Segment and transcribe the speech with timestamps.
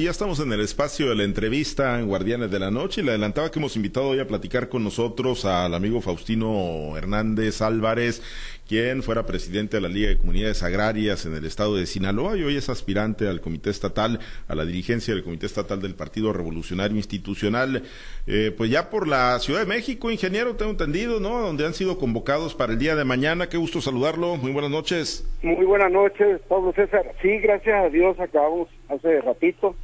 [0.00, 3.10] Ya estamos en el espacio de la entrevista en Guardianes de la Noche y le
[3.10, 8.22] adelantaba que hemos invitado hoy a platicar con nosotros al amigo Faustino Hernández Álvarez,
[8.68, 12.44] quien fuera presidente de la Liga de Comunidades Agrarias en el estado de Sinaloa y
[12.44, 16.96] hoy es aspirante al Comité Estatal, a la dirigencia del Comité Estatal del Partido Revolucionario
[16.96, 17.82] Institucional,
[18.28, 21.40] eh, pues ya por la Ciudad de México, ingeniero, tengo entendido, ¿no?
[21.40, 23.48] Donde han sido convocados para el día de mañana.
[23.48, 24.36] Qué gusto saludarlo.
[24.36, 25.28] Muy buenas noches.
[25.42, 27.04] Muy buenas noches, Pablo César.
[27.20, 29.74] Sí, gracias a Dios acabamos hace ratito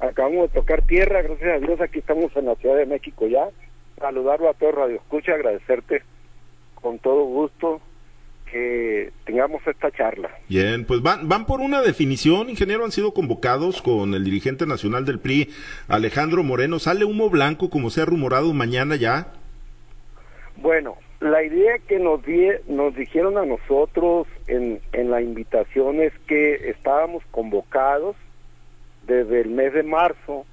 [0.00, 3.48] acabamos de tocar tierra, gracias a Dios aquí estamos en la Ciudad de México ya.
[3.98, 6.02] Saludarlo a todo Radio Escucha, agradecerte
[6.74, 7.80] con todo gusto
[8.50, 10.30] que tengamos esta charla.
[10.48, 15.04] Bien, pues van, van por una definición, ingeniero, han sido convocados con el dirigente nacional
[15.04, 15.50] del PRI,
[15.86, 16.78] Alejandro Moreno.
[16.78, 19.32] ¿Sale humo blanco como se ha rumorado mañana ya?
[20.56, 22.20] Bueno, la idea que nos,
[22.66, 28.16] nos dijeron a nosotros en, en la invitación es que estábamos convocados
[29.10, 30.46] desde el mes de marzo,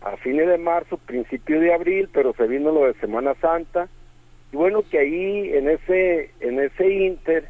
[0.00, 3.88] a fines de marzo, principio de abril, pero se vino lo de Semana Santa.
[4.52, 7.48] Y bueno, que ahí en ese, en ese inter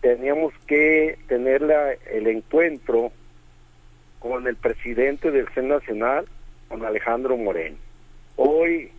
[0.00, 3.12] teníamos que tener la, el encuentro
[4.18, 6.26] con el presidente del CEN Nacional,
[6.68, 7.76] con Alejandro Moreno.
[8.36, 8.90] Hoy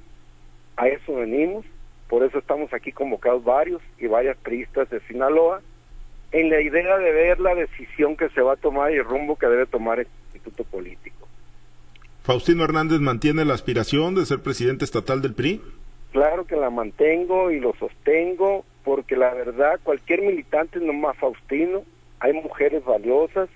[0.77, 1.65] a eso venimos,
[2.07, 5.61] por eso estamos aquí convocados varios y varias periodistas de Sinaloa,
[6.31, 9.37] en la idea de ver la decisión que se va a tomar y el rumbo
[9.37, 11.27] que debe tomar el instituto político.
[12.23, 15.61] ¿Faustino Hernández mantiene la aspiración de ser presidente estatal del PRI?
[16.11, 21.83] Claro que la mantengo y lo sostengo, porque la verdad, cualquier militante, no más Faustino,
[22.19, 23.49] hay mujeres valiosas.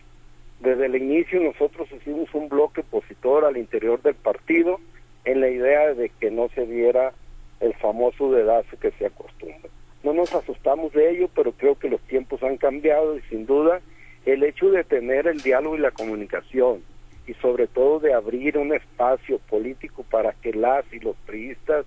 [0.60, 4.80] Desde el inicio nosotros hicimos un bloque opositor al interior del partido
[5.26, 7.14] en la idea de que no se diera
[7.60, 9.71] el famoso dedazo que se acostumbra.
[10.04, 13.82] No nos asustamos de ello, pero creo que los tiempos han cambiado y sin duda
[14.26, 16.84] el hecho de tener el diálogo y la comunicación
[17.28, 21.86] y sobre todo de abrir un espacio político para que las y los priistas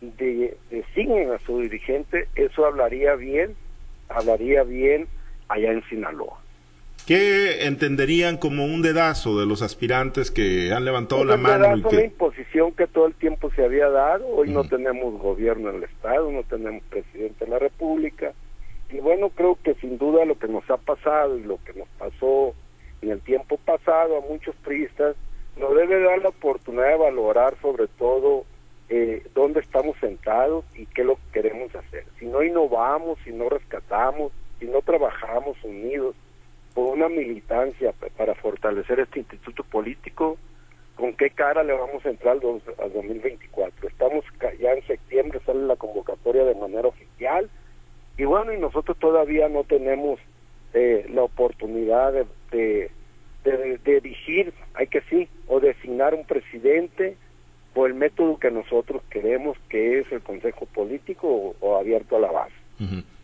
[0.00, 3.54] designen a su dirigente, eso hablaría bien,
[4.08, 5.08] hablaría bien
[5.48, 6.40] allá en Sinaloa.
[7.10, 11.76] ¿Qué entenderían como un dedazo de los aspirantes que han levantado la mano?
[11.76, 11.88] y que...
[11.88, 14.28] una imposición que todo el tiempo se había dado.
[14.28, 18.32] Hoy no tenemos gobierno en el Estado, no tenemos presidente de la República.
[18.90, 21.88] Y bueno, creo que sin duda lo que nos ha pasado y lo que nos
[21.98, 22.54] pasó
[23.02, 25.16] en el tiempo pasado a muchos priistas
[25.58, 28.44] nos debe dar la oportunidad de valorar sobre todo
[28.88, 32.04] eh, dónde estamos sentados y qué es lo que queremos hacer.
[32.20, 36.14] Si no innovamos, si no rescatamos, si no trabajamos unidos
[36.88, 40.38] una militancia para fortalecer este instituto político,
[40.96, 42.40] ¿con qué cara le vamos a entrar al
[42.92, 43.88] 2024?
[43.88, 44.24] Estamos
[44.58, 47.48] ya en septiembre, sale la convocatoria de manera oficial
[48.16, 50.20] y bueno, y nosotros todavía no tenemos
[50.74, 52.90] eh, la oportunidad de,
[53.44, 57.16] de, elegir, hay que sí, o designar un presidente
[57.72, 62.30] por el método que nosotros queremos, que es el Consejo Político o, abierto a la
[62.30, 62.54] base.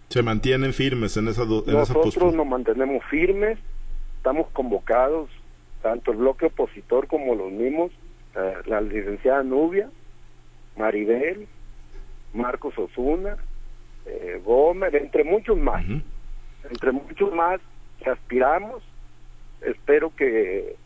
[0.09, 3.59] Se mantienen firmes en esa, en Nosotros nos mantenemos firmes,
[4.17, 5.28] estamos convocados,
[5.83, 7.91] tanto el bloque opositor como los mismos,
[8.37, 9.91] eh, la licenciada Nubia,
[10.77, 11.49] Maribel,
[12.34, 13.37] Marcos Osuna,
[14.06, 15.84] eh, Gómez, entre muchos más,
[16.71, 17.61] entre muchos más
[18.03, 18.83] que aspiramos.
[19.61, 20.77] Espero que,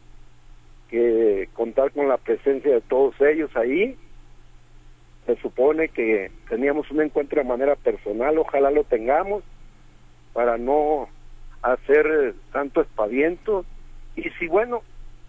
[0.88, 3.97] que contar con la presencia de todos ellos ahí.
[5.30, 9.44] Se supone que teníamos un encuentro de manera personal, ojalá lo tengamos
[10.32, 11.08] para no
[11.62, 13.64] hacer tanto espaviento.
[14.16, 14.82] Y si, bueno,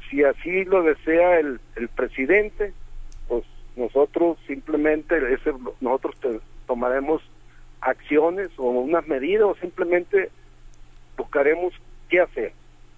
[0.10, 2.74] si así lo desea el, el presidente,
[3.28, 3.44] pues
[3.76, 6.16] nosotros simplemente, ese, nosotros
[6.66, 7.22] tomaremos
[7.82, 10.32] acciones o unas medidas o simplemente
[11.16, 11.76] buscaremos
[12.10, 12.54] qué hacer,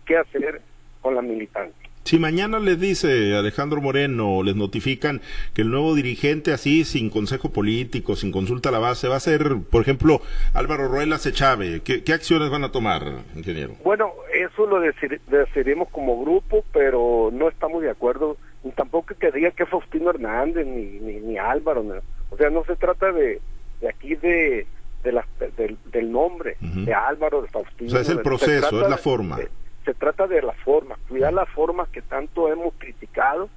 [0.06, 0.62] qué hacer
[1.02, 1.90] con la militancia.
[2.04, 5.22] Si mañana les dice Alejandro Moreno, les notifican
[5.54, 9.22] que el nuevo dirigente así, sin consejo político, sin consulta a la base, va a
[9.22, 10.22] ser, por ejemplo,
[10.54, 13.04] Álvaro Ruela Sechave, ¿qué, ¿qué acciones van a tomar,
[13.36, 13.76] ingeniero?
[13.86, 19.52] Bueno, eso lo decidiremos como grupo, pero no estamos de acuerdo, ni tampoco que diga
[19.52, 21.86] que Faustino Hernández, ni, ni, ni Álvaro,
[22.30, 23.40] o sea, no se trata de,
[23.80, 24.68] de aquí de,
[25.04, 27.88] de la, del, nombre de Álvaro, de Faustino.
[27.88, 29.38] O sea, es el proceso, es la forma.
[29.86, 33.50] Se trata de la forma, cuidar la forma que tanto hemos criticado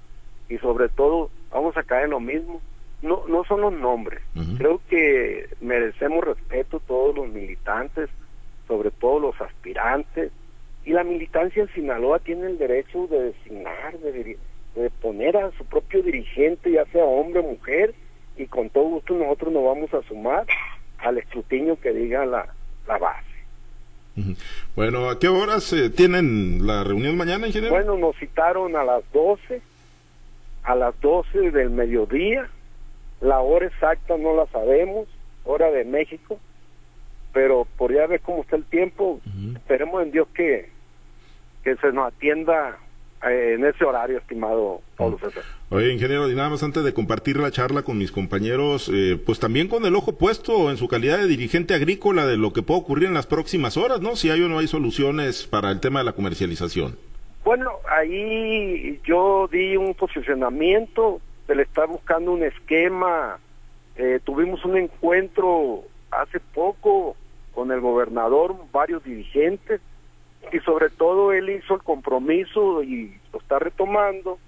[0.49, 2.61] y sobre todo vamos a caer en lo mismo.
[3.03, 4.23] No, no son los nombres.
[4.57, 8.09] Creo que merecemos respeto todos los militantes,
[8.67, 10.33] sobre todo los aspirantes.
[10.85, 14.39] Y la militancia en Sinaloa tiene el derecho de designar, de,
[14.75, 17.95] de poner a su propio dirigente, ya sea hombre o mujer,
[18.37, 20.47] y con todo gusto nosotros nos vamos a sumar
[20.99, 22.49] al escrutinio que diga la,
[22.87, 23.36] la base.
[24.75, 27.75] Bueno, ¿a qué horas eh, tienen la reunión mañana, ingeniero?
[27.75, 29.61] Bueno, nos citaron a las 12,
[30.65, 32.49] a las 12 del mediodía,
[33.21, 35.07] la hora exacta no la sabemos,
[35.45, 36.39] hora de México,
[37.33, 39.21] pero por ya ver cómo está el tiempo,
[39.55, 40.71] esperemos en Dios que,
[41.63, 42.79] que se nos atienda
[43.23, 45.43] en ese horario, estimado Pablo César.
[45.71, 49.41] Oye, ingeniero, y nada más antes de compartir la charla con mis compañeros, eh, pues
[49.41, 52.81] también con el ojo puesto en su calidad de dirigente agrícola de lo que puede
[52.81, 54.17] ocurrir en las próximas horas, ¿no?
[54.17, 56.97] Si hay o no hay soluciones para el tema de la comercialización.
[57.45, 63.39] Bueno, ahí yo di un posicionamiento, se le está buscando un esquema,
[63.97, 67.17] eh, tuvimos un encuentro hace poco
[67.53, 69.81] con el gobernador, varios dirigentes,
[70.53, 74.39] y sobre todo él hizo el compromiso y lo está retomando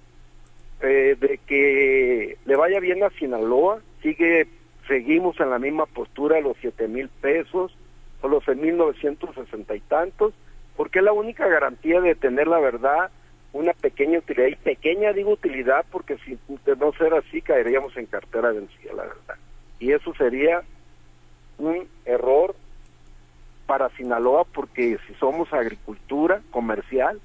[0.81, 4.47] eh, de que le vaya bien a Sinaloa, sigue,
[4.87, 7.75] seguimos en la misma postura los siete mil pesos
[8.21, 10.33] o los seis mil novecientos sesenta y tantos,
[10.77, 13.09] porque es la única garantía de tener la verdad,
[13.51, 18.05] una pequeña utilidad, y pequeña digo utilidad porque si de no ser así caeríamos en
[18.05, 19.35] cartera vencida, la verdad.
[19.79, 20.61] Y eso sería
[21.57, 22.55] un error
[23.69, 27.21] para Sinaloa porque si somos agricultura comercial,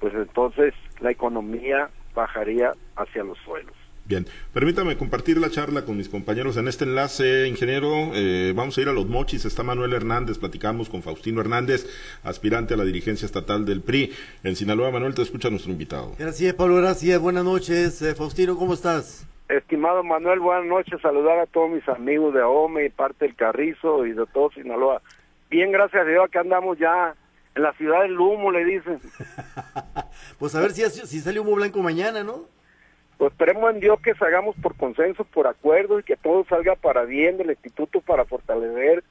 [0.00, 3.72] pues entonces la economía bajaría hacia los suelos.
[4.04, 8.10] Bien, permítame compartir la charla con mis compañeros en este enlace, ingeniero.
[8.14, 9.44] Eh, vamos a ir a los mochis.
[9.44, 11.86] Está Manuel Hernández, platicamos con Faustino Hernández,
[12.24, 14.12] aspirante a la dirigencia estatal del PRI.
[14.42, 16.14] En Sinaloa, Manuel, te escucha nuestro invitado.
[16.18, 17.20] Gracias, Pablo, gracias.
[17.20, 18.02] Buenas noches.
[18.02, 19.24] Eh, Faustino, ¿cómo estás?
[19.48, 21.00] Estimado Manuel, buenas noches.
[21.00, 25.00] Saludar a todos mis amigos de AOME y parte del Carrizo y de todo Sinaloa.
[25.56, 27.14] Bien, gracias a Dios, que andamos ya
[27.54, 29.00] en la ciudad del humo, le dicen.
[30.38, 32.44] pues a ver si, si sale humo blanco mañana, ¿no?
[33.16, 37.04] Pues esperemos en Dios que salgamos por consenso, por acuerdo y que todo salga para
[37.04, 39.02] bien del instituto para fortalecer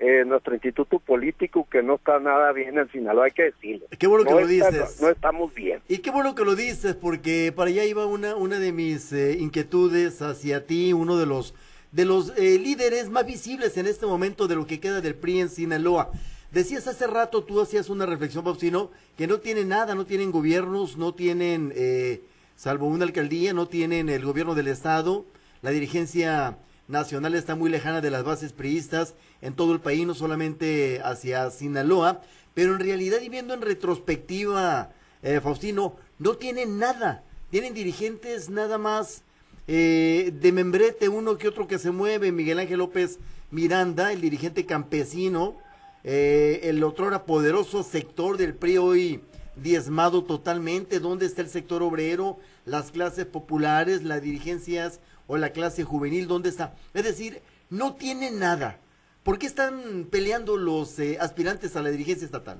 [0.00, 3.86] eh, nuestro instituto político que no está nada bien en Sinaloa, hay que decirlo.
[3.96, 5.00] Qué bueno que lo dices.
[5.00, 5.80] No, estamos bien.
[5.86, 9.36] Y qué bueno que lo dices, porque para allá iba una, una de mis eh,
[9.38, 11.54] inquietudes hacia ti, uno de los
[11.94, 15.40] de los eh, líderes más visibles en este momento de lo que queda del PRI
[15.42, 16.10] en Sinaloa.
[16.50, 20.96] Decías hace rato, tú hacías una reflexión, Faustino, que no tienen nada, no tienen gobiernos,
[20.96, 22.24] no tienen, eh,
[22.56, 25.24] salvo una alcaldía, no tienen el gobierno del Estado,
[25.62, 26.58] la dirigencia
[26.88, 31.48] nacional está muy lejana de las bases priistas en todo el país, no solamente hacia
[31.50, 32.22] Sinaloa,
[32.54, 34.90] pero en realidad y viendo en retrospectiva,
[35.22, 39.22] eh, Faustino, no tienen nada, tienen dirigentes nada más
[39.66, 43.18] eh, de membrete, uno que otro que se mueve, Miguel Ángel López
[43.50, 45.56] Miranda, el dirigente campesino,
[46.02, 49.20] eh, el otro era poderoso sector del PRI hoy
[49.56, 55.84] diezmado totalmente, ¿dónde está el sector obrero, las clases populares, las dirigencias o la clase
[55.84, 56.74] juvenil, dónde está?
[56.92, 57.40] Es decir,
[57.70, 58.78] no tiene nada.
[59.22, 62.58] ¿Por qué están peleando los eh, aspirantes a la dirigencia estatal?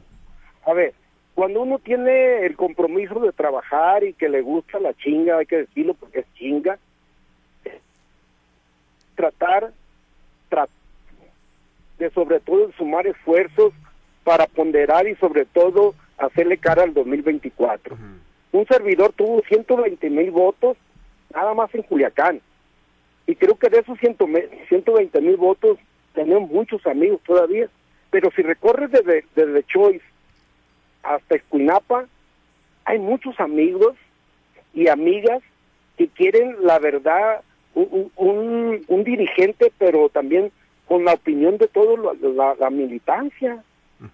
[0.65, 0.95] A ver,
[1.35, 5.59] cuando uno tiene el compromiso de trabajar y que le gusta la chinga, hay que
[5.59, 6.79] decirlo porque es chinga,
[9.15, 9.73] tratar,
[11.99, 13.73] de sobre todo sumar esfuerzos
[14.25, 17.97] para ponderar y sobre todo hacerle cara al 2024.
[18.53, 20.77] Un servidor tuvo 120 mil votos
[21.35, 22.41] nada más en Culiacán.
[23.27, 25.79] Y creo que de esos 120 mil votos
[26.13, 27.69] tenemos muchos amigos todavía.
[28.11, 30.05] Pero si recorres desde, desde Choice
[31.03, 32.07] hasta Escuinapa,
[32.85, 33.97] hay muchos amigos
[34.73, 35.43] y amigas
[35.97, 37.43] que quieren la verdad
[37.75, 40.51] un, un, dirigente, pero también
[40.87, 42.15] con la opinión de toda
[42.59, 43.63] la, militancia.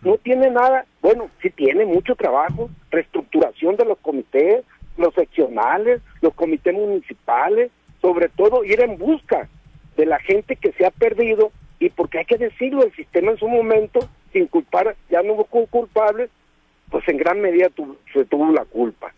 [0.02, 4.64] No tiene nada, bueno, sí tiene mucho trabajo, reestructuración de los comités,
[4.96, 9.48] los seccionales, los comités municipales, sobre todo ir en busca
[9.96, 11.50] de la gente que se ha perdido
[11.80, 14.00] y porque hay que decirlo, el sistema en su momento,
[14.32, 16.30] sin culpar, ya no hubo culpables,
[16.90, 17.68] pues en gran medida
[18.12, 19.14] se tuvo la culpa.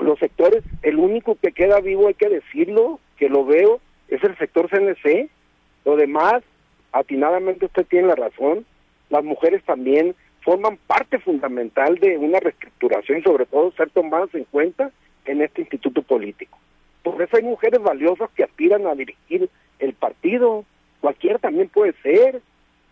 [0.00, 4.36] Los sectores, el único que queda vivo, hay que decirlo, que lo veo, es el
[4.38, 5.28] sector CNC.
[5.84, 6.42] Lo demás,
[6.92, 8.64] atinadamente usted tiene la razón,
[9.10, 14.44] las mujeres también forman parte fundamental de una reestructuración y sobre todo ser tomadas en
[14.44, 14.90] cuenta
[15.24, 16.56] en este instituto político.
[17.02, 20.64] Por eso hay mujeres valiosas que aspiran a dirigir el partido,
[21.00, 22.40] cualquiera también puede ser,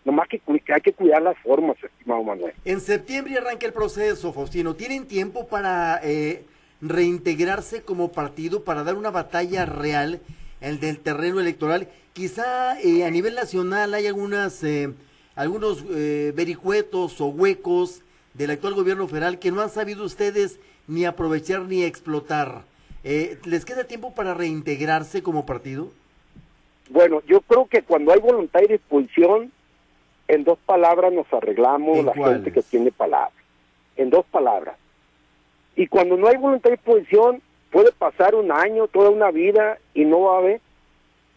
[0.03, 0.41] nomás que,
[0.73, 2.53] hay que cuidar las formas, estimado Manuel.
[2.63, 4.75] En septiembre arranca el proceso, Faustino.
[4.75, 6.43] ¿Tienen tiempo para eh,
[6.89, 10.21] reintegrarse como partido, para dar una batalla real
[10.61, 11.87] el del terreno electoral.
[12.13, 14.93] Quizá eh, a nivel nacional hay algunas, eh,
[15.35, 18.01] algunos eh, vericuetos o huecos
[18.33, 22.63] del actual gobierno federal que no han sabido ustedes ni aprovechar ni explotar.
[23.03, 25.91] ¿Les queda tiempo para reintegrarse como partido?
[26.89, 29.51] Bueno, yo creo que cuando hay voluntad y disposición,
[30.27, 33.33] en dos palabras nos arreglamos la gente que tiene palabras.
[33.95, 34.77] En dos palabras.
[35.75, 37.41] Y cuando no hay voluntad y posición,
[37.71, 40.61] puede pasar un año, toda una vida y no va a haber.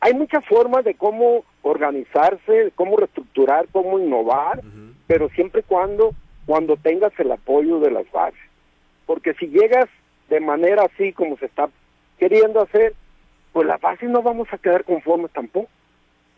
[0.01, 4.63] Hay muchas formas de cómo organizarse, cómo reestructurar, cómo innovar,
[5.07, 6.15] pero siempre cuando
[6.47, 8.41] cuando tengas el apoyo de las bases.
[9.05, 9.87] Porque si llegas
[10.31, 11.69] de manera así como se está
[12.19, 12.95] queriendo hacer,
[13.53, 15.69] pues las bases no vamos a quedar conformes tampoco.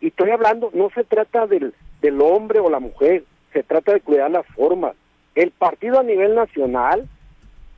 [0.01, 4.01] Y estoy hablando, no se trata del, del hombre o la mujer, se trata de
[4.01, 4.95] cuidar las formas.
[5.33, 7.07] El partido a nivel nacional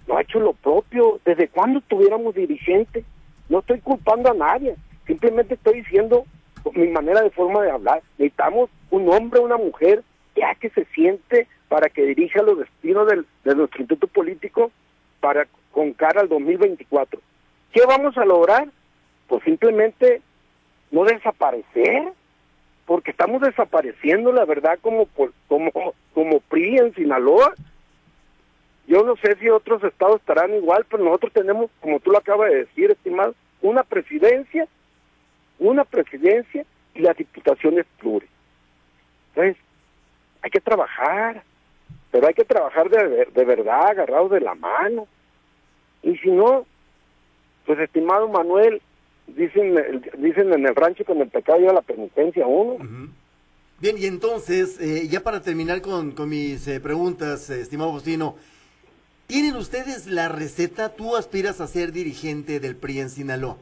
[0.08, 1.20] no ha hecho lo propio.
[1.26, 3.06] ¿Desde cuándo tuviéramos dirigentes?
[3.50, 6.26] No estoy culpando a nadie, simplemente estoy diciendo
[6.74, 8.02] mi manera de forma de hablar.
[8.18, 10.04] Necesitamos un hombre una mujer
[10.36, 14.72] ya que se siente para que dirija los destinos del, de nuestro instituto político
[15.20, 17.20] para con cara al 2024.
[17.72, 18.68] ¿Qué vamos a lograr?
[19.28, 20.22] Pues simplemente
[20.92, 22.14] no desaparecer,
[22.86, 25.08] porque estamos desapareciendo la verdad como
[25.48, 25.72] como
[26.14, 27.54] como PRI en Sinaloa.
[28.88, 32.50] Yo no sé si otros estados estarán igual, pero nosotros tenemos, como tú lo acabas
[32.50, 34.68] de decir, estimado, una presidencia,
[35.60, 38.28] una presidencia y las diputaciones pluri.
[39.30, 39.58] Entonces,
[40.42, 41.44] hay que trabajar,
[42.12, 45.08] pero hay que trabajar de, de verdad, agarrados de la mano.
[46.02, 46.66] Y si no,
[47.66, 48.82] pues estimado Manuel,
[49.28, 53.10] dicen, dicen en el rancho con el pecado lleva la penitencia uno.
[53.80, 58.36] Bien, y entonces, eh, ya para terminar con, con mis eh, preguntas, eh, estimado Faustino,
[59.28, 60.90] ¿tienen ustedes la receta?
[60.90, 63.58] Tú aspiras a ser dirigente del PRI en Sinaloa.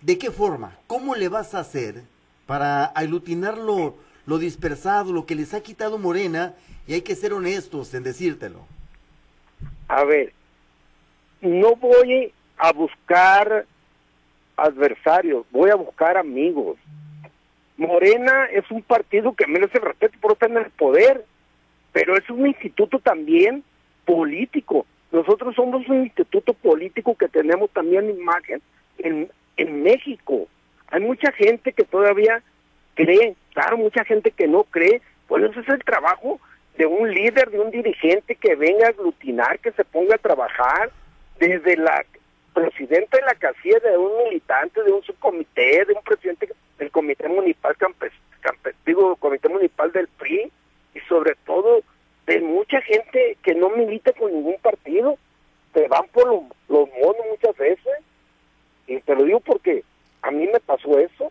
[0.00, 0.76] ¿De qué forma?
[0.86, 2.02] ¿Cómo le vas a hacer
[2.46, 3.96] para aglutinar lo,
[4.26, 6.54] lo dispersado, lo que les ha quitado Morena?
[6.86, 8.66] Y hay que ser honestos en decírtelo.
[9.88, 10.32] A ver,
[11.40, 13.66] no voy a buscar
[14.56, 16.76] adversarios, voy a buscar amigos.
[17.76, 21.24] Morena es un partido que merece respeto por estar en el poder,
[21.92, 23.62] pero es un instituto también
[24.04, 24.86] político.
[25.16, 28.60] Nosotros somos un instituto político que tenemos también imagen
[28.98, 30.46] en, en México.
[30.88, 32.42] Hay mucha gente que todavía
[32.94, 36.38] cree, claro, mucha gente que no cree, pues eso es el trabajo
[36.76, 40.90] de un líder, de un dirigente que venga a aglutinar, que se ponga a trabajar
[41.38, 42.04] desde la
[42.52, 46.46] presidente de la casilla de un militante, de un subcomité, de un presidente
[46.78, 47.74] del comité municipal
[48.84, 50.52] digo, comité municipal del PRI
[50.94, 51.80] y sobre todo
[52.26, 55.16] de mucha gente que no milita con ningún partido,
[55.72, 57.94] se van por los, monos muchas veces
[58.86, 59.84] y te lo digo porque
[60.22, 61.30] a mí me pasó eso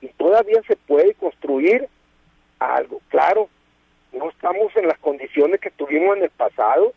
[0.00, 1.88] y todavía se puede construir
[2.58, 3.48] algo, claro,
[4.12, 6.92] no estamos en las condiciones que tuvimos en el pasado,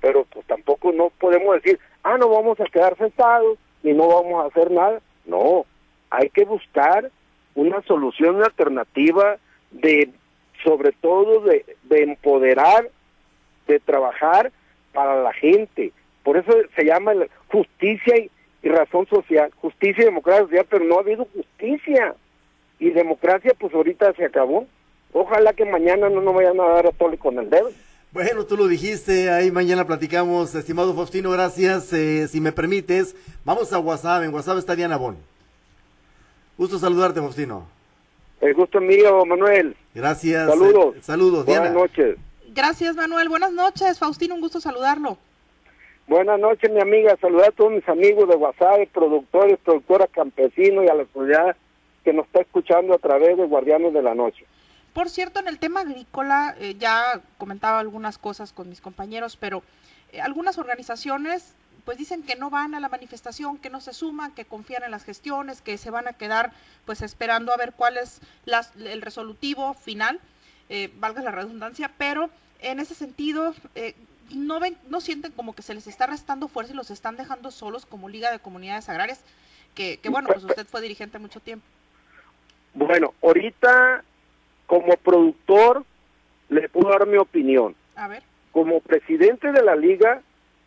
[0.00, 4.42] pero pues tampoco no podemos decir, ah, no vamos a quedar sentados y no vamos
[4.42, 5.00] a hacer nada.
[5.24, 5.66] No,
[6.10, 7.10] hay que buscar
[7.54, 9.38] una solución, alternativa
[9.70, 10.10] de,
[10.62, 12.90] sobre todo, de, de empoderar,
[13.66, 14.52] de trabajar
[14.92, 15.92] para la gente.
[16.22, 17.12] Por eso se llama
[17.50, 22.14] justicia y, razón social, justicia y democracia social, pero no ha habido justicia.
[22.80, 24.66] Y democracia, pues ahorita se acabó.
[25.12, 27.70] Ojalá que mañana no nos vayan a dar a tole con el dedo.
[28.12, 31.92] Bueno, tú lo dijiste, ahí mañana platicamos, estimado Faustino, gracias.
[31.92, 35.16] Eh, si me permites, vamos a WhatsApp, en WhatsApp está Diana Bon.
[36.56, 37.77] Gusto saludarte, Faustino.
[38.40, 39.76] El gusto mío, Manuel.
[39.94, 40.48] Gracias.
[40.48, 40.96] Saludos.
[40.96, 42.16] Eh, saludos, Buenas noches.
[42.54, 43.28] Gracias, Manuel.
[43.28, 45.18] Buenas noches, Faustino, un gusto saludarlo.
[46.06, 47.16] Buenas noches, mi amiga.
[47.20, 51.56] Saludar a todos mis amigos de WhatsApp, productores, productoras campesinos y a la comunidad
[52.04, 54.46] que nos está escuchando a través de Guardianes de la Noche.
[54.94, 59.62] Por cierto, en el tema agrícola, eh, ya comentaba algunas cosas con mis compañeros, pero
[60.12, 61.54] eh, algunas organizaciones
[61.88, 64.90] pues dicen que no van a la manifestación, que no se suman, que confían en
[64.90, 66.52] las gestiones, que se van a quedar
[66.84, 68.20] pues esperando a ver cuál es
[68.76, 70.20] el resolutivo final,
[70.68, 72.28] eh, valga la redundancia, pero
[72.60, 73.54] en ese sentido
[74.34, 77.50] no ven, no sienten como que se les está restando fuerza y los están dejando
[77.50, 79.22] solos como Liga de Comunidades Agrarias,
[79.74, 81.64] que, que bueno, pues usted fue dirigente mucho tiempo.
[82.74, 84.04] Bueno, ahorita
[84.66, 85.86] como productor,
[86.50, 87.74] le puedo dar mi opinión.
[87.96, 88.24] A ver.
[88.52, 90.20] Como presidente de la liga,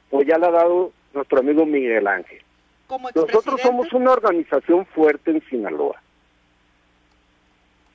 [0.09, 2.41] pues ya le ha dado nuestro amigo Miguel Ángel.
[3.15, 6.01] Nosotros somos una organización fuerte en Sinaloa.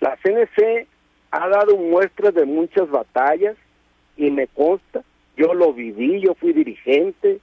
[0.00, 0.86] La CNC
[1.30, 3.56] ha dado muestras de muchas batallas
[4.16, 5.02] y me consta,
[5.36, 7.40] yo lo viví, yo fui dirigente,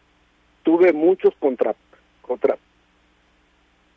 [0.63, 1.75] tuve muchos contra,
[2.21, 2.57] contra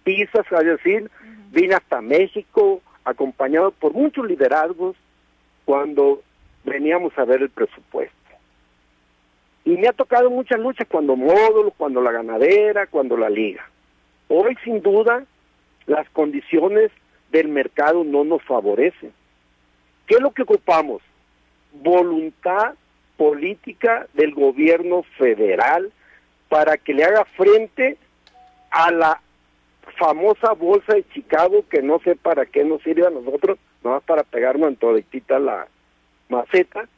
[0.05, 1.11] pisas, es decir,
[1.51, 4.97] vine hasta México, acompañado por muchos liderazgos
[5.65, 6.23] cuando
[6.65, 8.16] veníamos a ver el presupuesto.
[9.67, 13.69] Y me ha tocado muchas luchas cuando módulo, cuando la ganadera, cuando la liga.
[14.29, 15.25] Hoy sin duda
[15.87, 16.93] las condiciones
[17.33, 19.13] del mercado no nos favorecen.
[20.07, 21.03] ¿Qué es lo que ocupamos?
[21.73, 22.75] Voluntad
[23.17, 25.91] política del gobierno federal
[26.49, 27.99] para que le haga frente
[28.71, 29.21] a la
[29.99, 34.23] famosa bolsa de Chicago que no sé para qué nos sirve a nosotros, más para
[34.23, 35.67] pegarnos en toditita la
[36.29, 36.89] maceta.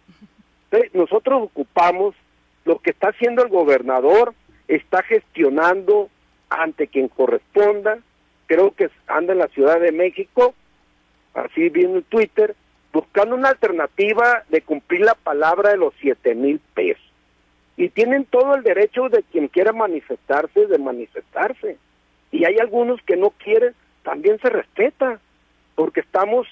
[0.93, 2.15] Nosotros ocupamos
[2.69, 4.35] lo que está haciendo el gobernador,
[4.69, 6.11] está gestionando
[6.51, 7.99] ante quien corresponda,
[8.47, 10.55] creo que anda en la Ciudad de México,
[11.33, 12.55] así viendo en Twitter,
[12.93, 17.03] buscando una alternativa de cumplir la palabra de los siete mil pesos.
[17.79, 21.79] Y tienen todo el derecho de quien quiera manifestarse, de manifestarse.
[22.31, 23.73] Y hay algunos que no quieren,
[24.03, 25.21] también se respeta,
[25.75, 26.47] porque estamos,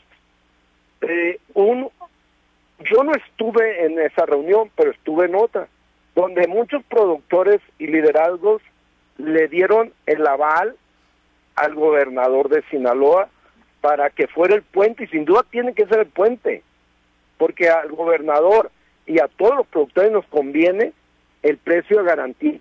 [1.02, 1.90] eh, un,
[2.90, 5.68] yo no estuve en esa reunión, pero estuve en otra,
[6.16, 8.62] donde muchos productores y liderazgos
[9.18, 10.74] le dieron el aval
[11.54, 13.28] al gobernador de Sinaloa
[13.82, 16.62] para que fuera el puente y sin duda tiene que ser el puente,
[17.36, 18.70] porque al gobernador
[19.06, 20.92] y a todos los productores nos conviene
[21.42, 22.58] el precio de garantía.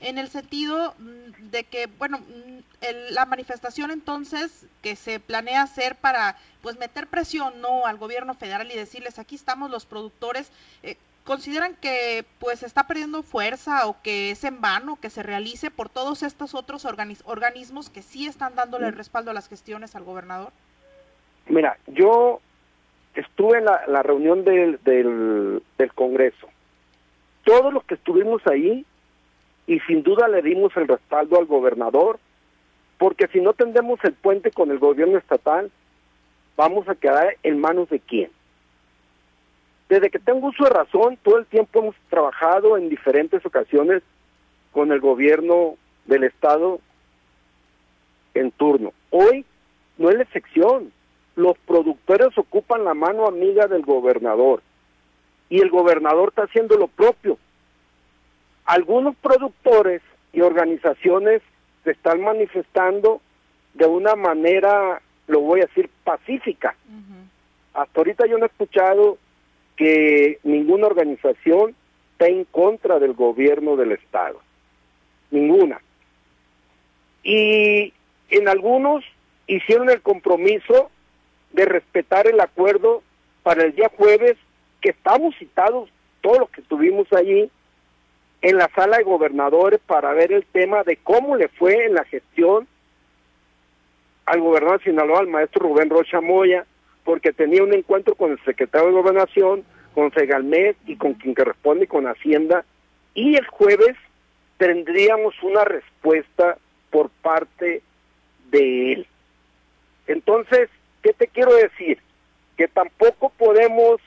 [0.00, 5.96] En el sentido mm, de que, bueno, mm, la manifestación entonces que se planea hacer
[5.96, 10.50] para pues meter presión no al gobierno federal y decirles aquí estamos los productores,
[10.82, 15.70] eh, consideran que pues está perdiendo fuerza o que es en vano que se realice
[15.70, 20.04] por todos estos otros organismos que sí están dándole el respaldo a las gestiones al
[20.04, 20.52] gobernador?
[21.46, 22.40] Mira, yo
[23.14, 26.48] estuve en la, reunión del, del, del, Congreso.
[27.44, 28.84] Todos los que estuvimos ahí
[29.66, 32.18] y sin duda le dimos el respaldo al gobernador,
[32.98, 35.70] porque si no tendemos el puente con el gobierno estatal,
[36.56, 38.30] vamos a quedar en manos de quién
[39.92, 44.02] desde que tengo uso de razón, todo el tiempo hemos trabajado en diferentes ocasiones
[44.70, 45.74] con el gobierno
[46.06, 46.80] del Estado
[48.32, 48.94] en turno.
[49.10, 49.44] Hoy
[49.98, 50.90] no es la excepción.
[51.36, 54.62] Los productores ocupan la mano amiga del gobernador
[55.50, 57.36] y el gobernador está haciendo lo propio.
[58.64, 60.00] Algunos productores
[60.32, 61.42] y organizaciones
[61.84, 63.20] se están manifestando
[63.74, 66.74] de una manera, lo voy a decir, pacífica.
[67.74, 69.18] Hasta ahorita yo no he escuchado
[69.76, 71.74] que ninguna organización
[72.12, 74.40] está en contra del gobierno del Estado.
[75.30, 75.80] Ninguna.
[77.22, 77.92] Y
[78.30, 79.04] en algunos
[79.46, 80.90] hicieron el compromiso
[81.52, 83.02] de respetar el acuerdo
[83.42, 84.36] para el día jueves,
[84.80, 87.50] que estamos citados, todos los que estuvimos allí,
[88.40, 92.04] en la sala de gobernadores para ver el tema de cómo le fue en la
[92.04, 92.66] gestión
[94.26, 96.66] al gobernador de Sinaloa, al maestro Rubén Rocha Moya,
[97.04, 101.86] porque tenía un encuentro con el secretario de Gobernación, con Segalmed y con quien corresponde
[101.86, 102.64] con Hacienda,
[103.14, 103.96] y el jueves
[104.56, 106.56] tendríamos una respuesta
[106.90, 107.82] por parte
[108.50, 109.06] de él.
[110.06, 110.68] Entonces,
[111.02, 111.98] ¿qué te quiero decir?
[112.56, 114.00] Que tampoco podemos,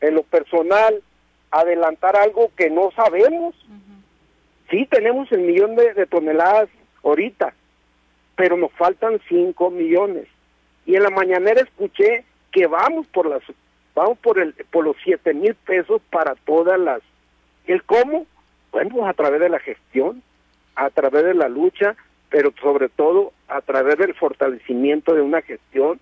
[0.00, 1.02] en lo personal,
[1.50, 3.54] adelantar algo que no sabemos.
[4.70, 6.68] Sí, tenemos el millón de, de toneladas
[7.02, 7.54] ahorita,
[8.36, 10.26] pero nos faltan cinco millones.
[10.84, 12.24] Y en la mañanera escuché
[12.56, 13.42] que vamos por las
[13.94, 17.02] vamos por el por los siete mil pesos para todas las
[17.66, 18.24] el cómo
[18.72, 20.22] bueno pues a través de la gestión
[20.74, 21.96] a través de la lucha
[22.30, 26.00] pero sobre todo a través del fortalecimiento de una gestión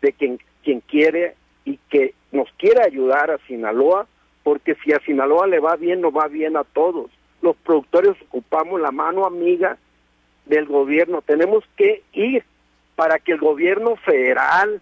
[0.00, 1.34] de quien quien quiere
[1.66, 4.06] y que nos quiere ayudar a Sinaloa
[4.42, 7.10] porque si a Sinaloa le va bien nos va bien a todos.
[7.42, 9.76] Los productores ocupamos la mano amiga
[10.46, 11.20] del gobierno.
[11.20, 12.42] Tenemos que ir
[12.96, 14.80] para que el gobierno federal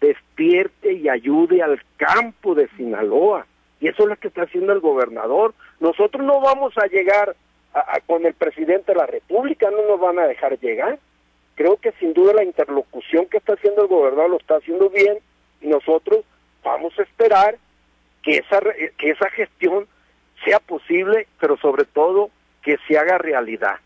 [0.00, 3.46] despierte y ayude al campo de Sinaloa.
[3.80, 5.54] Y eso es lo que está haciendo el gobernador.
[5.80, 7.36] Nosotros no vamos a llegar
[8.06, 10.98] con el presidente de la República, no nos van a dejar llegar.
[11.54, 15.18] Creo que sin duda la interlocución que está haciendo el gobernador lo está haciendo bien
[15.60, 16.24] y nosotros
[16.62, 17.56] vamos a esperar
[18.22, 18.60] que esa,
[18.96, 19.86] que esa gestión
[20.44, 22.30] sea posible, pero sobre todo
[22.62, 23.76] que se haga realidad.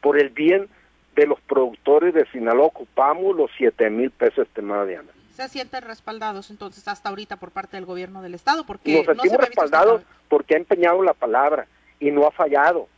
[0.00, 0.68] Por el bien
[1.14, 5.08] de los productores de Sinaloa ocupamos los siete mil pesos, estimada Diana.
[5.32, 9.38] Se sienten respaldados entonces hasta ahorita por parte del gobierno del estado porque nos sentimos
[9.38, 11.66] respaldados porque ha empeñado la palabra
[11.98, 12.88] y no ha fallado.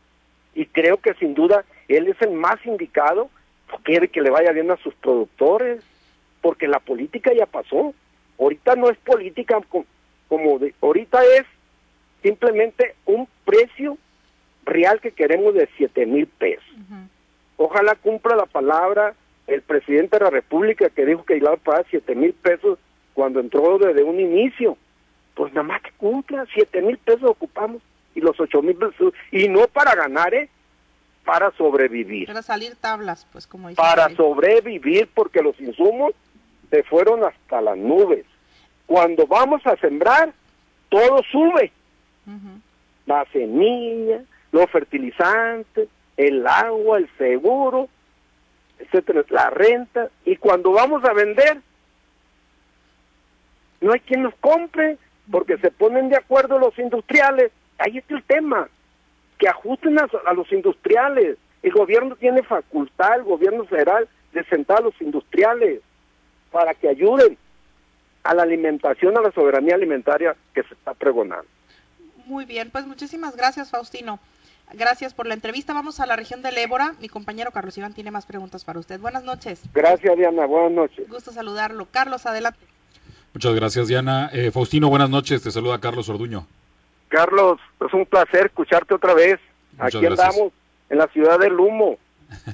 [0.55, 3.31] Y creo que sin duda él es el más indicado
[3.83, 5.83] quiere que le vaya bien a sus productores
[6.40, 7.94] porque la política ya pasó.
[8.38, 9.59] Ahorita no es política
[10.29, 11.46] como de, ahorita es
[12.22, 13.96] simplemente un precio
[14.64, 16.64] real que queremos de siete mil pesos
[17.56, 19.14] ojalá cumpla la palabra
[19.46, 22.78] el presidente de la República que dijo que iba a pagar siete mil pesos
[23.14, 24.76] cuando entró desde un inicio.
[25.34, 27.82] Pues nada más que cumpla, siete mil pesos ocupamos
[28.14, 30.48] y los ocho mil pesos, y no para ganar, ¿eh?
[31.24, 32.26] Para sobrevivir.
[32.26, 36.14] Para salir tablas, pues como Para sobrevivir porque los insumos
[36.70, 38.24] se fueron hasta las nubes.
[38.86, 40.32] cuando vamos a sembrar,
[40.88, 41.72] todo sube.
[43.04, 47.88] La semilla, los fertilizantes, el agua, el seguro,
[48.79, 51.61] etcétera, la renta, y cuando vamos a vender,
[53.81, 54.98] no hay quien nos compre,
[55.31, 57.52] porque se ponen de acuerdo los industriales.
[57.79, 58.68] Ahí está el tema,
[59.38, 61.37] que ajusten a, a los industriales.
[61.62, 65.81] El gobierno tiene facultad, el gobierno federal, de sentar a los industriales
[66.50, 67.37] para que ayuden
[68.22, 71.46] a la alimentación, a la soberanía alimentaria que se está pregonando.
[72.26, 74.18] Muy bien, pues muchísimas gracias, Faustino.
[74.72, 75.72] Gracias por la entrevista.
[75.72, 76.94] Vamos a la región del Ébora.
[77.00, 79.00] Mi compañero Carlos Iván tiene más preguntas para usted.
[79.00, 79.62] Buenas noches.
[79.72, 80.46] Gracias, Diana.
[80.46, 81.09] Buenas noches.
[81.09, 81.87] Gusto saludarlo.
[81.90, 82.59] Carlos, adelante.
[83.33, 84.31] Muchas gracias, Diana.
[84.33, 85.42] Eh, Faustino, buenas noches.
[85.42, 86.46] Te saluda Carlos Orduño.
[87.09, 89.38] Carlos, es un placer escucharte otra vez.
[89.79, 90.52] Aquí andamos,
[90.88, 91.98] en la ciudad del humo.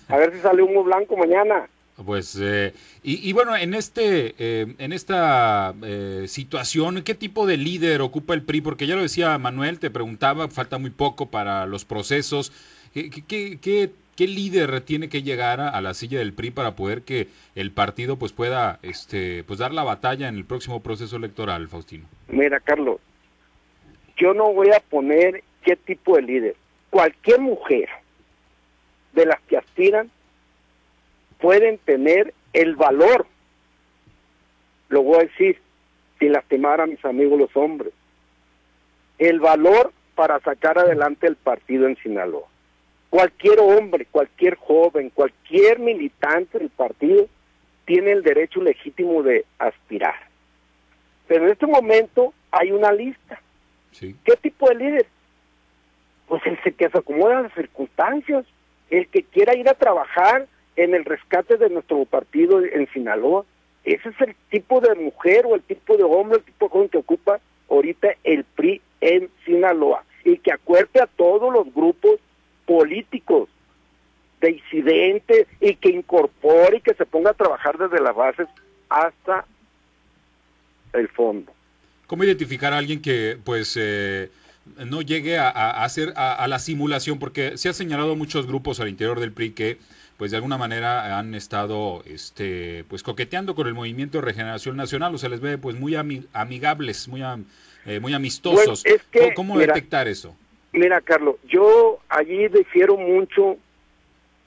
[0.09, 1.69] A ver si sale humo blanco mañana.
[2.05, 8.01] Pues, eh, y, bueno, en este, eh, en esta eh, situación, ¿qué tipo de líder
[8.01, 8.61] ocupa el PRI?
[8.61, 12.53] Porque ya lo decía Manuel, te preguntaba, falta muy poco para los procesos.
[12.95, 17.27] ¿Qué, qué, qué, líder tiene que llegar a, la silla del PRI para poder que
[17.57, 22.07] el partido pues pueda, este, pues dar la batalla en el próximo proceso electoral, Faustino?
[22.29, 23.01] Mira, Carlos,
[24.17, 26.57] yo no voy a poner qué tipo de líder.
[26.91, 27.89] Cualquier mujer
[29.13, 30.11] de las que aspiran
[31.43, 33.27] pueden tener el valor,
[34.89, 35.61] lo voy a decir,
[36.21, 37.93] sin lastimar a mis amigos los hombres,
[39.19, 42.47] el valor para sacar adelante el partido en Sinaloa.
[43.11, 47.27] Cualquier hombre, cualquier joven, cualquier militante del partido
[47.87, 50.15] tiene el derecho legítimo de aspirar.
[51.27, 53.41] Pero en este momento hay una lista.
[53.99, 55.07] ¿Qué tipo de líder?
[56.29, 58.47] Pues el que se acomoda a las circunstancias,
[58.91, 63.45] el que quiera ir a trabajar en el rescate de nuestro partido en Sinaloa.
[63.85, 66.89] Ese es el tipo de mujer o el tipo de hombre, el tipo de joven
[66.89, 72.21] que ocupa ahorita el PRI en Sinaloa y que acuerte a todos los grupos
[72.67, 73.49] políticos
[74.41, 78.49] de incidentes y que incorpore y que se ponga a trabajar desde las bases
[78.89, 79.45] hasta
[80.93, 81.53] el fondo.
[82.07, 84.31] ¿Cómo identificar a alguien que pues eh,
[84.85, 87.19] no llegue a, hacer a, la simulación?
[87.19, 89.79] Porque se ha señalado muchos grupos al interior del PRI que
[90.17, 95.15] pues de alguna manera han estado este pues coqueteando con el movimiento de regeneración nacional.
[95.15, 97.23] O se les ve pues muy amigables muy
[97.87, 98.85] eh, muy amistosos.
[99.35, 100.37] ¿Cómo, detectar eso
[100.73, 103.57] mira Carlos yo allí difiero mucho.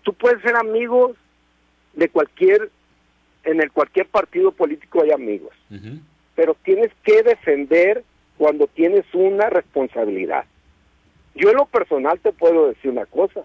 [0.04, 1.18] Tú puedes ser amigos
[1.94, 2.70] de cualquier
[3.44, 5.54] en el cualquier partido político hay amigos.
[6.36, 8.04] Pero tienes que defender
[8.38, 10.46] cuando tienes una responsabilidad.
[11.36, 13.42] Yo en lo personal te puedo decir una cosa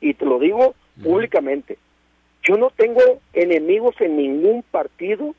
[0.00, 1.78] y te lo digo públicamente.
[2.42, 3.00] Yo no tengo
[3.32, 5.34] enemigos en ningún partido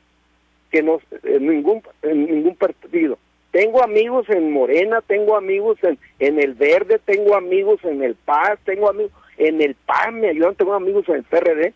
[0.70, 3.18] que no en ningún en ningún partido.
[3.50, 8.60] Tengo amigos en Morena, tengo amigos en, en el Verde, tengo amigos en el Paz,
[8.64, 11.72] tengo amigos en el PAN, me ayudan, tengo amigos en el PRD.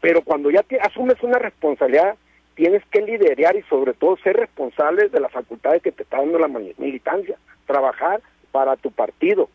[0.00, 2.14] Pero cuando ya te asumes una responsabilidad,
[2.54, 6.38] tienes que liderar y sobre todo ser responsable de las facultades que te está dando
[6.38, 8.20] la militancia, trabajar
[8.52, 9.50] para tu partido.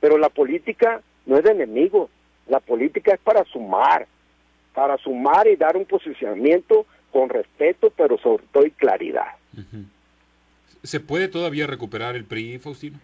[0.00, 2.08] Pero la política no es de enemigos,
[2.50, 4.06] la política es para sumar,
[4.74, 9.36] para sumar y dar un posicionamiento con respeto, pero sobre todo y claridad.
[10.82, 12.98] ¿Se puede todavía recuperar el PRI, Faustino?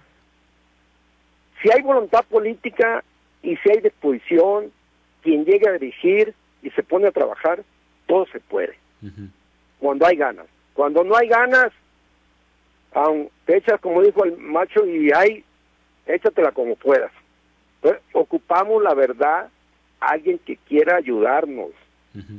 [1.63, 3.05] Si hay voluntad política
[3.43, 4.73] y si hay disposición,
[5.23, 7.63] quien llegue a dirigir y se pone a trabajar,
[8.07, 8.77] todo se puede.
[9.79, 10.47] Cuando hay ganas.
[10.75, 11.73] Cuando no hay ganas,
[13.45, 15.45] te echas, como dijo el macho, y hay,
[16.07, 17.13] échatela como puedas
[18.13, 19.49] ocupamos la verdad
[20.01, 21.71] alguien que quiera ayudarnos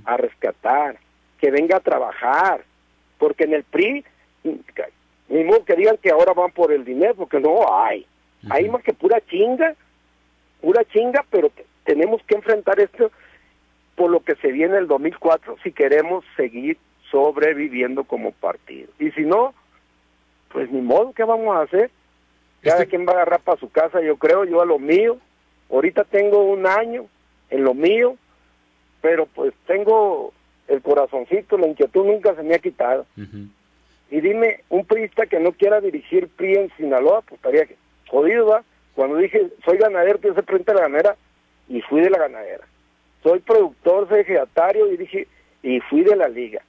[0.05, 0.97] a rescatar,
[1.39, 2.63] que venga a trabajar,
[3.17, 4.03] porque en el PRI,
[5.29, 8.05] ni modo que digan que ahora van por el dinero, porque no hay.
[8.49, 9.75] Hay más que pura chinga,
[10.61, 11.51] pura chinga, pero
[11.83, 13.11] tenemos que enfrentar esto
[13.95, 16.77] por lo que se viene el 2004 si queremos seguir
[17.11, 18.89] sobreviviendo como partido.
[18.99, 19.53] Y si no,
[20.49, 21.91] pues ni modo, ¿qué vamos a hacer?
[22.61, 25.17] Cada este quien va a agarrar para su casa, yo creo, yo a lo mío.
[25.69, 27.05] Ahorita tengo un año
[27.49, 28.15] en lo mío,
[29.01, 30.33] pero pues tengo
[30.67, 33.05] el corazoncito, la inquietud nunca se me ha quitado.
[34.09, 37.67] Y dime, un priista que no quiera dirigir PRI en Sinaloa, pues estaría
[38.07, 38.63] jodido, ¿va?
[38.95, 41.15] Cuando dije, soy ganadero, quiero ser presidente de la ganadera,
[41.69, 42.65] y fui de la ganadera.
[43.21, 45.27] Soy productor, soy ejecutario, y dije,
[45.61, 46.61] y fui de la liga.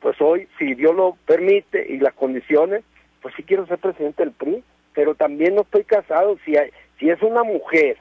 [0.00, 2.84] Pues hoy, si Dios lo permite y las condiciones,
[3.20, 4.62] pues sí quiero ser presidente del PRI,
[4.94, 6.38] pero también no estoy casado.
[6.44, 7.98] Si hay, si es una mujer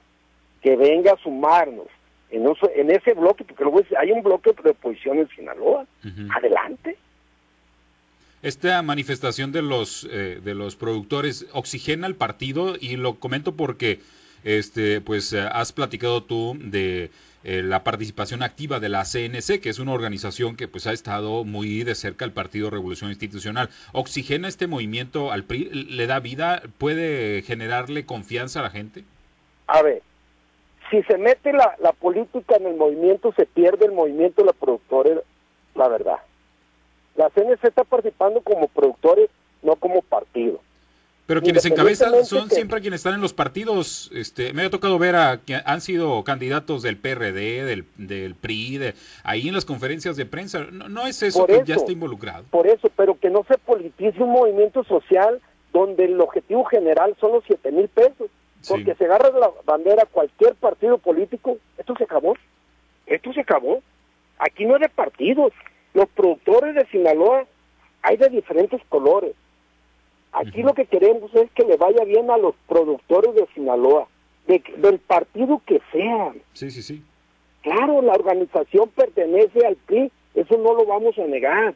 [0.62, 1.88] que venga a sumarnos
[2.30, 5.86] en, en ese bloque, porque luego hay un bloque de oposición en Sinaloa,
[6.36, 6.98] adelante.
[8.42, 14.00] esta manifestación de los, eh, de los productores oxigena el partido y lo comento porque
[14.43, 17.12] este, pues eh, has platicado tú de
[17.43, 21.43] eh, la participación activa de la CNC, que es una organización que pues ha estado
[21.43, 23.69] muy de cerca al Partido Revolución Institucional.
[23.93, 25.65] ¿Oxigena este movimiento al PRI?
[25.65, 26.62] ¿Le da vida?
[26.78, 29.04] ¿Puede generarle confianza a la gente?
[29.67, 30.02] A ver,
[30.89, 34.56] si se mete la, la política en el movimiento, se pierde el movimiento de los
[34.56, 35.19] productores,
[35.76, 36.17] la verdad.
[37.15, 39.30] La CNC está participando como productores,
[39.62, 40.60] no como partido.
[41.28, 44.10] Pero quienes encabezan son siempre quienes están en los partidos.
[44.13, 48.78] Este, me ha tocado ver a que han sido candidatos del PRD, del, del PRI,
[48.78, 50.66] de, ahí en las conferencias de prensa.
[50.72, 52.46] No, es eso que ya está involucrado.
[52.50, 55.42] Por eso, pero que no se politice un movimiento social
[55.74, 58.30] donde el objetivo general son los siete mil pesos.
[58.66, 62.36] Porque se agarra la bandera cualquier partido político, esto se acabó.
[63.06, 63.82] Esto se acabó.
[64.40, 65.52] Aquí no hay de partidos.
[65.94, 67.46] Los productores de Sinaloa
[68.02, 69.34] hay de diferentes colores
[70.34, 74.08] Aquí lo que queremos es que le vaya bien a los productores de Sinaloa,
[74.48, 76.42] del partido que sean.
[76.54, 77.04] Sí, sí, sí.
[77.62, 81.74] Claro, la organización pertenece al PRI, eso no lo vamos a negar,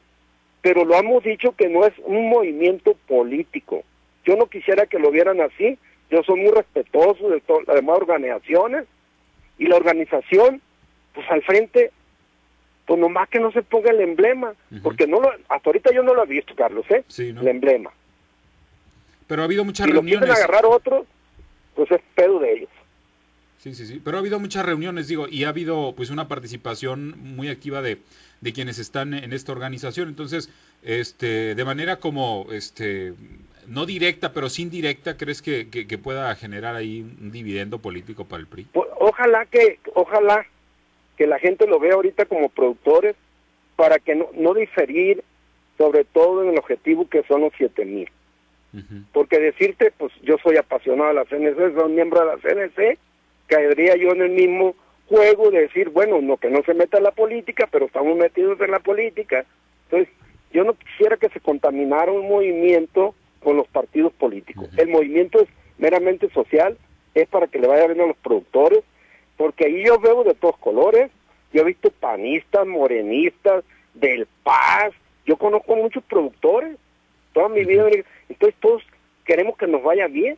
[0.62, 3.84] pero lo hemos dicho que no es un movimiento político.
[4.24, 5.78] Yo no quisiera que lo vieran así,
[6.10, 8.86] yo soy muy respetuoso de todas las demás organizaciones
[9.58, 10.62] y la organización,
[11.14, 11.92] pues al frente,
[12.86, 16.14] pues nomás que no se ponga el emblema, porque no lo, hasta ahorita yo no
[16.14, 17.04] lo he visto, Carlos, ¿eh?
[17.08, 17.42] Sí, ¿no?
[17.42, 17.92] El emblema.
[19.32, 20.28] Pero ha habido muchas si reuniones.
[20.28, 21.06] Lo agarrar otro,
[21.74, 22.70] pues es pedo de ellos.
[23.60, 24.02] Sí, sí, sí.
[24.04, 28.00] Pero ha habido muchas reuniones, digo, y ha habido pues una participación muy activa de,
[28.41, 30.10] de quienes están en esta organización.
[30.10, 30.50] Entonces,
[30.84, 33.13] este, de manera como, este,
[33.67, 38.41] no directa, pero sin directa, ¿crees que, que, pueda generar ahí un dividendo político para
[38.41, 38.67] el PRI?
[38.74, 40.46] Pues, ojalá que, ojalá
[41.15, 43.15] que la gente lo vea ahorita como productores
[43.78, 45.24] para que no, no diferir,
[45.78, 48.10] sobre todo en el objetivo que son los siete mil.
[49.12, 52.98] Porque decirte, pues yo soy apasionado de la CNC, soy miembro de la CNC,
[53.48, 54.76] caería yo en el mismo
[55.08, 58.62] juego de decir, bueno, no que no se meta en la política, pero estamos metidos
[58.62, 59.46] en la política.
[59.86, 60.14] Entonces,
[60.54, 64.70] yo no quisiera que se contaminara un movimiento con los partidos políticos.
[64.78, 66.78] El movimiento es meramente social,
[67.14, 68.84] es para que le vaya bien a los productores,
[69.36, 71.12] porque ahí yo veo de todos colores,
[71.52, 74.94] yo he visto panistas, morenistas, del Paz,
[75.26, 76.78] yo conozco muchos productores,
[77.34, 77.88] toda mi vida,
[78.30, 78.84] entonces todos
[79.26, 80.38] queremos que nos vaya bien.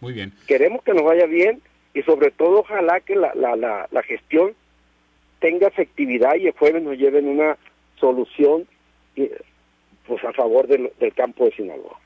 [0.00, 0.32] Muy bien.
[0.46, 1.62] Queremos que nos vaya bien
[1.94, 3.56] y sobre todo ojalá que la, la,
[3.90, 4.54] la, gestión
[5.40, 7.56] tenga efectividad y el jueves nos lleven una
[7.98, 8.66] solución
[9.14, 11.98] pues a favor del, del campo de Sinaloa.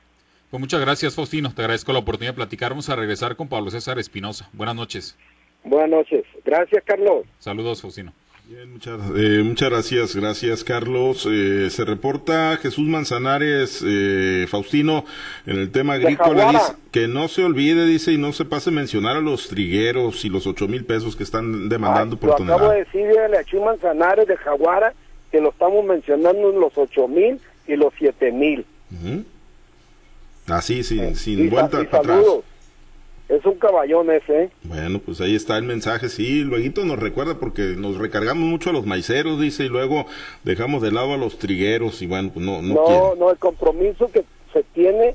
[0.51, 1.53] Pues muchas gracias, Faustino.
[1.55, 2.71] Te agradezco la oportunidad de platicar.
[2.71, 4.49] Vamos a regresar con Pablo César Espinosa.
[4.53, 5.17] Buenas noches.
[5.65, 6.25] Buenas noches.
[6.45, 7.27] Gracias, Carlos.
[7.39, 8.13] Saludos, Faustino.
[8.51, 11.25] Bien, muchas, eh, muchas gracias, gracias Carlos.
[11.31, 15.05] Eh, se reporta Jesús Manzanares, eh, Faustino,
[15.47, 18.73] en el tema agrícola, dice que no se olvide, dice, y no se pase a
[18.73, 22.57] mencionar a los trigueros y los ocho mil pesos que están demandando por tonelada.
[22.57, 24.95] Acabo de decirle a Chuy Manzanares de Jaguara
[25.31, 28.67] que lo estamos mencionando en los ocho mil y los siete mil.
[30.49, 32.25] Así, sin, sin vuelta atrás.
[33.31, 34.43] Es un caballón ese.
[34.43, 34.51] ¿eh?
[34.65, 38.73] Bueno, pues ahí está el mensaje, sí, luego nos recuerda porque nos recargamos mucho a
[38.73, 40.07] los maiceros, dice, y luego
[40.43, 42.75] dejamos de lado a los trigueros y bueno, pues no, no.
[42.75, 45.15] No, no, el compromiso que se tiene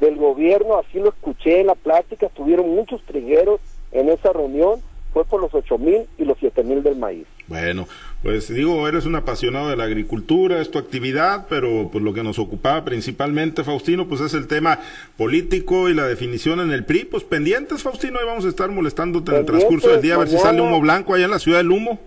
[0.00, 3.60] del gobierno, así lo escuché en la plática, estuvieron muchos trigueros
[3.90, 4.80] en esa reunión,
[5.12, 7.26] fue por los ocho mil y los siete mil del maíz.
[7.48, 7.88] Bueno,
[8.22, 12.22] pues digo, eres un apasionado de la agricultura, es tu actividad, pero pues lo que
[12.22, 14.78] nos ocupaba principalmente, Faustino, pues es el tema
[15.16, 17.06] político y la definición en el PRI.
[17.06, 20.28] Pues pendientes, Faustino, y vamos a estar molestándote en el transcurso del día a ver
[20.28, 21.98] si sale humo blanco allá en la ciudad del humo.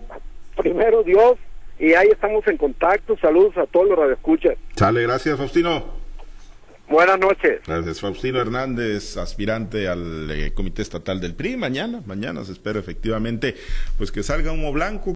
[0.56, 1.36] Primero Dios,
[1.80, 3.16] y ahí estamos en contacto.
[3.18, 4.54] Saludos a todos los radioescuchas.
[4.76, 6.04] Sale, gracias, Faustino.
[6.88, 7.60] Buenas noches.
[7.66, 11.56] Gracias, Faustino Hernández, aspirante al eh, Comité Estatal del PRI.
[11.56, 13.56] Mañana, mañana se espera efectivamente
[13.96, 15.12] pues que salga humo blanco.